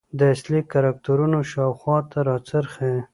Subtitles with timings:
[0.17, 2.93] د اصلي کرکترونو شاخواته راڅرخي.